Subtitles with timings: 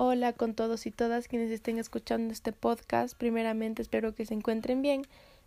[0.00, 3.18] Hola con todos y todas quienes estén escuchando este podcast.
[3.18, 5.02] Primeramente espero que se encuentren bien.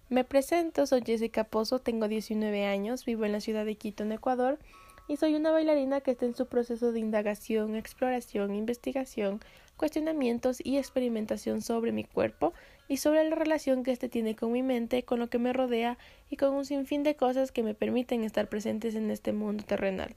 [0.09, 4.12] Me presento, soy Jessica Pozo, tengo 19 años, vivo en la ciudad de Quito, en
[4.12, 4.60] Ecuador,
[5.08, 9.40] y soy una bailarina que está en su proceso de indagación, exploración, investigación,
[9.78, 12.52] cuestionamientos y experimentación sobre mi cuerpo
[12.90, 15.97] y sobre la relación que éste tiene con mi mente, con lo que me rodea
[16.30, 20.13] y con un sinfín de cosas que me permiten estar presentes en este mundo terrenal.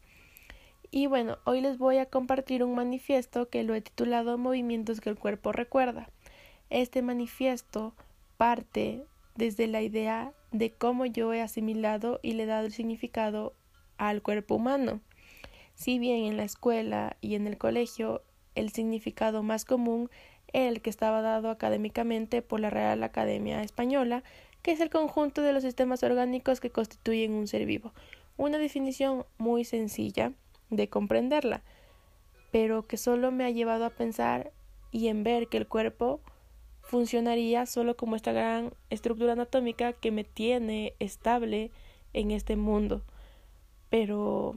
[0.97, 5.11] Y bueno, hoy les voy a compartir un manifiesto que lo he titulado Movimientos que
[5.11, 6.09] el cuerpo recuerda.
[6.71, 7.95] Este manifiesto
[8.37, 9.03] parte
[9.35, 13.55] desde la idea de cómo yo he asimilado y le he dado el significado
[13.99, 15.01] al cuerpo humano.
[15.75, 18.23] Si bien en la escuela y en el colegio
[18.55, 20.11] el significado más común
[20.53, 24.23] era el que estaba dado académicamente por la Real Academia Española,
[24.63, 27.93] que es el conjunto de los sistemas orgánicos que constituyen un ser vivo.
[28.37, 30.35] Una definición muy sencilla
[30.77, 31.63] de comprenderla,
[32.51, 34.53] pero que solo me ha llevado a pensar
[34.91, 36.21] y en ver que el cuerpo
[36.83, 41.71] funcionaría solo como esta gran estructura anatómica que me tiene estable
[42.13, 43.03] en este mundo.
[43.91, 44.55] Pero,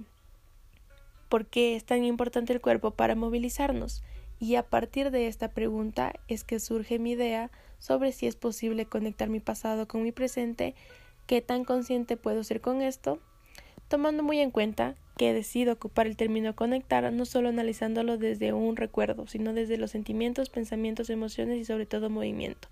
[1.29, 4.03] ¿por qué es tan importante el cuerpo para movilizarnos?
[4.39, 8.85] Y a partir de esta pregunta es que surge mi idea sobre si es posible
[8.85, 10.75] conectar mi pasado con mi presente,
[11.25, 13.19] qué tan consciente puedo ser con esto,
[13.87, 18.75] tomando muy en cuenta que decido ocupar el término conectar no solo analizándolo desde un
[18.75, 22.67] recuerdo, sino desde los sentimientos, pensamientos, emociones y sobre todo movimiento.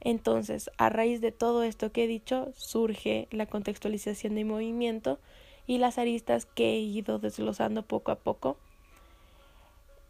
[0.00, 5.18] Entonces, a raíz de todo esto que he dicho, surge la contextualización de movimiento
[5.66, 8.58] y las aristas que he ido desglosando poco a poco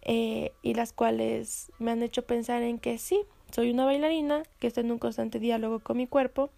[0.03, 4.67] eh, y las cuales me han hecho pensar en que sí, soy una bailarina, que
[4.67, 6.51] está en un constante diálogo con mi cuerpo,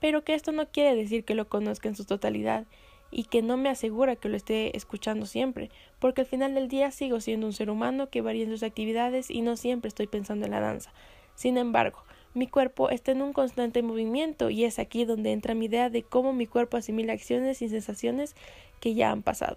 [0.00, 2.66] pero que esto no quiere decir que lo conozca en su totalidad
[3.10, 6.90] y que no me asegura que lo esté escuchando siempre, porque al final del día
[6.90, 10.44] sigo siendo un ser humano que varía en sus actividades y no siempre estoy pensando
[10.44, 10.92] en la danza.
[11.34, 12.02] Sin embargo,
[12.34, 16.02] mi cuerpo está en un constante movimiento y es aquí donde entra mi idea de
[16.02, 18.36] cómo mi cuerpo asimila acciones y sensaciones
[18.80, 19.56] que ya han pasado.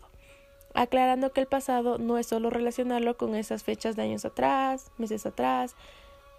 [0.74, 5.26] Aclarando que el pasado no es solo relacionarlo con esas fechas de años atrás, meses
[5.26, 5.76] atrás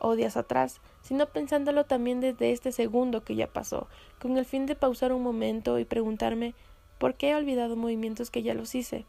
[0.01, 3.89] o días atrás, sino pensándolo también desde este segundo que ya pasó,
[4.21, 6.55] con el fin de pausar un momento y preguntarme
[7.03, 9.07] porque he olvidado movimientos que ya los hice.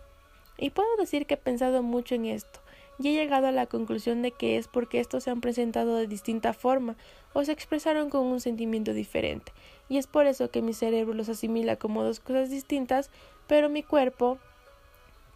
[0.57, 2.59] Y puedo decir que he pensado mucho en esto,
[2.97, 6.07] y he llegado a la conclusión de que es porque estos se han presentado de
[6.07, 6.95] distinta forma
[7.33, 9.51] o se expresaron con un sentimiento diferente,
[9.89, 13.11] y es por eso que mi cerebro los asimila como dos cosas distintas,
[13.45, 14.39] pero mi cuerpo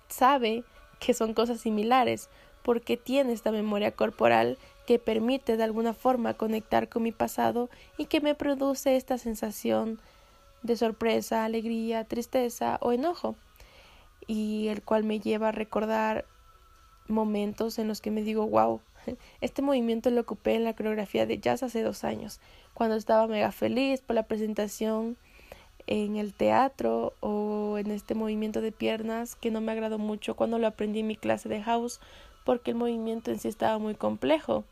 [0.07, 0.63] sabe
[1.00, 2.28] que son cosas similares,
[2.63, 4.57] porque tiene esta memoria corporal
[4.88, 7.69] que permite de alguna forma conectar con mi pasado
[8.00, 10.00] y que me produce esta sensación
[10.63, 13.35] de sorpresa, alegría, tristeza o enojo,
[14.28, 16.25] y el cual me lleva a recordar
[17.07, 18.81] momentos en los que me digo, wow,
[19.41, 22.40] este movimiento lo ocupé en la coreografía de jazz hace dos años,
[22.73, 25.17] cuando estaba mega feliz por la presentación
[25.88, 30.59] en el teatro o en este movimiento de piernas que no me agradó mucho cuando
[30.59, 32.01] lo aprendí en mi clase de house
[32.44, 34.63] porque el movimiento en sí estaba muy complejo.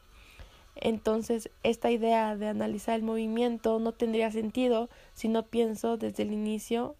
[0.75, 6.34] Entonces, esta idea de analizar el movimiento no tendría sentido si no pienso desde el
[6.34, 6.96] inicio,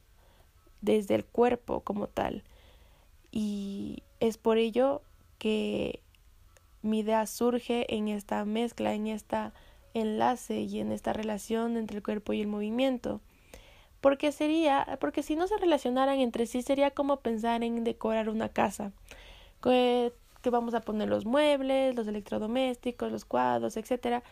[0.82, 2.44] desde el cuerpo como tal.
[3.32, 5.02] Y es por ello
[5.38, 6.00] que
[6.82, 9.52] mi idea surge en esta mezcla, en este
[9.94, 13.20] enlace y en esta relación entre el cuerpo y el movimiento.
[14.00, 18.50] Porque sería, porque si no se relacionaran entre sí sería como pensar en decorar una
[18.50, 18.92] casa
[20.50, 24.24] vamos a poner los muebles, los electrodomésticos, los cuadros, etcétera,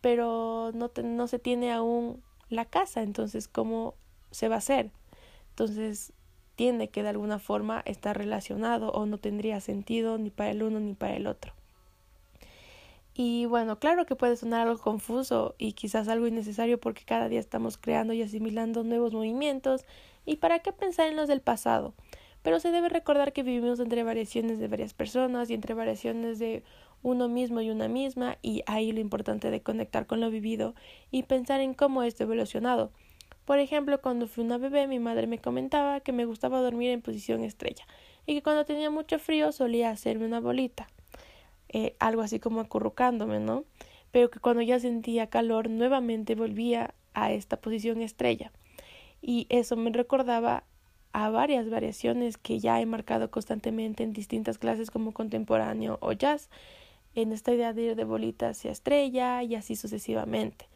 [0.00, 3.94] pero no, no se tiene aún la casa, entonces cómo
[4.30, 4.90] se va a hacer.
[5.50, 6.12] Entonces
[6.56, 10.80] tiene que de alguna forma estar relacionado o no tendría sentido ni para el uno
[10.80, 11.54] ni para el otro.
[13.14, 17.40] Y bueno, claro que puede sonar algo confuso y quizás algo innecesario porque cada día
[17.40, 19.84] estamos creando y asimilando nuevos movimientos
[20.24, 21.94] y para qué pensar en los del pasado
[22.42, 26.62] pero se debe recordar que vivimos entre variaciones de varias personas y entre variaciones de
[27.02, 30.74] uno mismo y una misma, y ahí lo importante de conectar con lo vivido
[31.10, 32.92] y pensar en cómo esto evolucionado.
[33.44, 37.02] Por ejemplo, cuando fui una bebé, mi madre me comentaba que me gustaba dormir en
[37.02, 37.86] posición estrella
[38.26, 40.88] y que cuando tenía mucho frío solía hacerme una bolita,
[41.68, 43.64] eh, algo así como acurrucándome, ¿no?
[44.12, 48.52] Pero que cuando ya sentía calor nuevamente volvía a esta posición estrella.
[49.22, 50.64] Y eso me recordaba
[51.12, 56.48] a varias variaciones que ya he marcado constantemente en distintas clases como contemporáneo o jazz,
[57.14, 60.68] en esta idea de ir de bolita hacia estrella y así sucesivamente.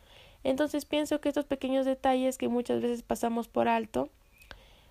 [0.42, 4.10] Entonces pienso que estos pequeños detalles que muchas veces pasamos por alto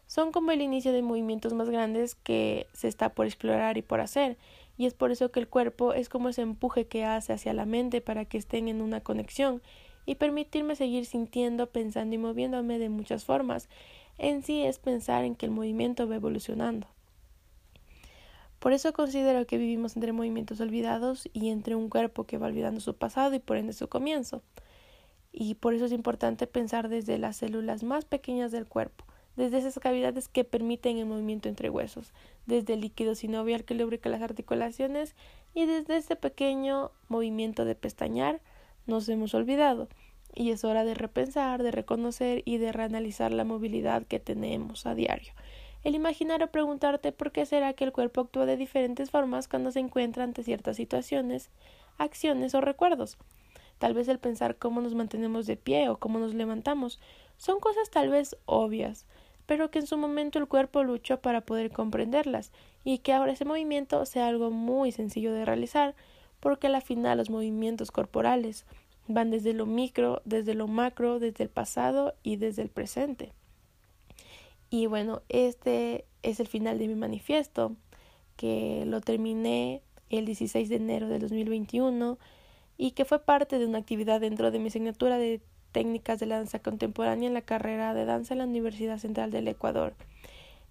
[0.08, 4.00] son como el inicio de movimientos más grandes que se está por explorar y por
[4.00, 4.38] hacer,
[4.78, 7.66] y es por eso que el cuerpo es como ese empuje que hace hacia la
[7.66, 9.62] mente para que estén en una conexión
[10.06, 13.70] y permitirme seguir sintiendo, pensando y moviéndome de muchas formas.
[14.18, 16.88] En sí es pensar en que el movimiento va evolucionando.
[18.60, 22.80] Por eso considero que vivimos entre movimientos olvidados y entre un cuerpo que va olvidando
[22.80, 24.42] su pasado y por ende su comienzo.
[25.34, 29.04] Y por eso es importante pensar desde las células más pequeñas del cuerpo,
[29.36, 32.14] desde esas cavidades que permiten el movimiento entre huesos,
[32.46, 35.14] desde el líquido sinovial que lubrica las articulaciones
[35.54, 38.42] y desde ese pequeño movimiento de pestañear
[38.86, 39.90] nos hemos olvidado.
[40.36, 44.96] Y es hora de repensar, de reconocer y de reanalizar la movilidad que tenemos a
[44.96, 45.34] diario.
[45.84, 49.72] El imaginar o preguntarte por qué será que el cuerpo actúa de diferentes formas cuando
[49.72, 51.50] se encuentra ante ciertas situaciones,
[51.98, 53.18] acciones o recuerdos.
[53.80, 57.02] Tal vez el pensar cómo nos mantenemos de pie o cómo nos levantamos
[57.38, 59.06] son cosas tal vez obvias,
[59.46, 62.54] pero que en su momento el cuerpo luchó para poder comprenderlas
[62.86, 65.96] y que ahora ese movimiento sea algo muy sencillo de realizar,
[66.40, 68.66] porque al final los movimientos corporales
[69.08, 73.34] van desde lo micro, desde lo macro, desde el pasado y desde el presente.
[74.70, 77.76] Y bueno, este es el final de mi manifiesto,
[78.36, 82.18] que lo terminé el 16 de enero de 2021
[82.78, 85.42] y que fue parte de una actividad dentro de mi asignatura de
[85.72, 89.48] técnicas de la danza contemporánea en la carrera de danza en la Universidad Central del
[89.48, 89.96] Ecuador.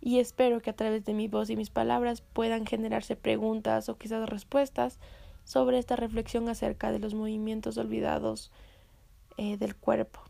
[0.00, 3.98] Y espero que a través de mi voz y mis palabras puedan generarse preguntas o
[3.98, 4.98] quizás respuestas
[5.44, 8.50] sobre esta reflexión acerca de los movimientos olvidados
[9.36, 10.20] eh, del cuerpo.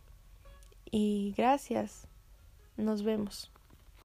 [0.91, 2.07] Y gracias.
[2.77, 3.51] Nos vemos.